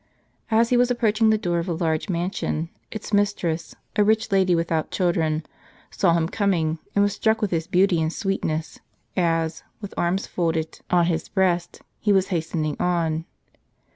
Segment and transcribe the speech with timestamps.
[0.49, 4.55] As he was approaching the door of a large mansion, its mistress, a rich lady
[4.55, 5.45] without children,
[5.91, 8.79] saw him coming, and was struck with his beauty and sweetness,
[9.15, 13.25] as, with arms folded on his breast, he was hastening on.